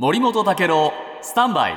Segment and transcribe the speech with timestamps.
[0.00, 0.92] 森本武郎
[1.22, 1.76] スタンバイ。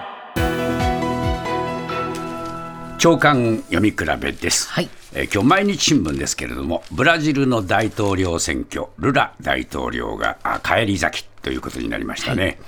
[2.99, 4.89] 長官読み比べです、はい。
[5.13, 12.60] えー今日毎日新聞ですけれどもブラジルの大統領選挙ルラ大統領があ返り咲きということになりましたね、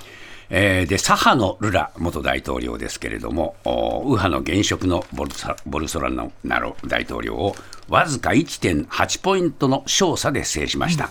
[0.50, 7.54] えーで左派のルラ元大統領ですけれどもお右派の現職のボルサボルソナロ大統領を
[7.88, 11.10] わずか1.8ポイントの勝差で制しました、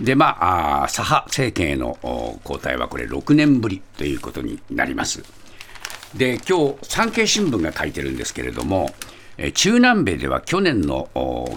[0.00, 1.98] でまあ左派政権への
[2.44, 5.22] 交代はこれ6年ぶりということになります
[6.14, 8.90] で今日産経新聞が書いてるんですけれども、
[9.54, 11.08] 中南米では去年の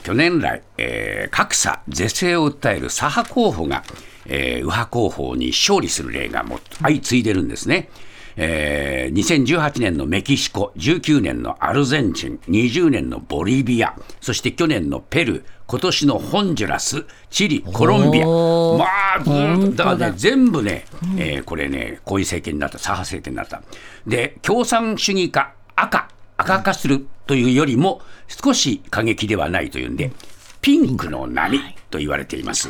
[0.04, 3.84] 去年来、えー格差是正を訴える左派候補が、
[4.26, 7.90] えー右派候補に勝利する例がも相次いでるんですね。
[8.36, 20.86] えー2018年のメキシコ、19年のアルゼンチン、20年のボリビア、そして去年のペルー、今年のホンジュラス、チリ、コロンビア、まあ、ずーっと、だからね、全部ね、
[21.18, 23.62] えーこれね、こういう政権になった、左派政権になった。
[24.08, 30.12] で、共産主義化、赤、赤化するというよりも、少し過激ではないというんで、
[30.62, 32.70] ピンクの波と言われています。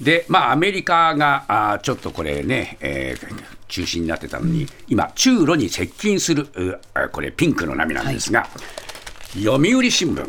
[0.00, 6.48] で、まあ、アメリカがあーちょっとこれね、えー中心になってたのに、今、中ロに接近する、
[7.12, 8.48] これ、ピンクの波なんですが、
[9.34, 10.28] 読売新聞、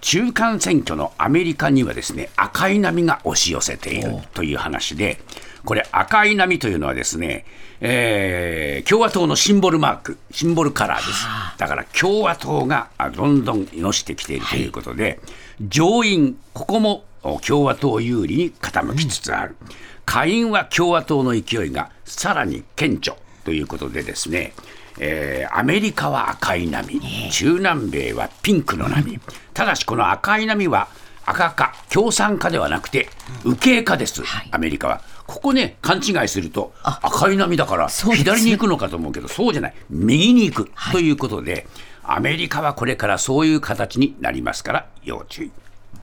[0.00, 5.18] 中間選挙のアメリカにはですね赤い波が押し寄せているという話で、
[5.64, 7.44] これ、赤い波というのはですね、
[7.80, 11.26] えー共和党のシンボルマーク、シンボルカラーです。
[11.58, 15.18] だから共和党があどんどんのしてきているということで、
[15.60, 19.56] 上院、ここもお共和党有利に傾きつつある。
[20.04, 24.52] 下院は共和党の勢いがさらに顕著ということでですね、
[24.98, 29.18] えーアメリカは赤い波、中南米はピンクの波、
[29.54, 30.88] ただしこの赤い波は
[31.26, 33.08] 赤化、共産化ではなくて、
[33.44, 35.02] 右傾化です、アメリカは。
[35.26, 41.66] ここね、勘違いすると、赤い波だから、左に行くのかと思うけど、そうじゃない、右に行くということで、
[42.04, 45.50] アメリカはこれからそういう形になりますから、要注意。